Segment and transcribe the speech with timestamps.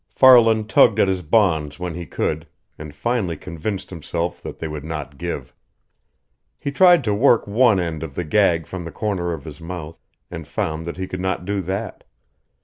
[0.09, 4.83] Farland tugged at his bonds when he could, and finally convinced himself that they would
[4.83, 5.53] not give.
[6.57, 9.99] He tried to work one end of the gag from the corner of his mouth
[10.31, 12.03] and found that he could not do that.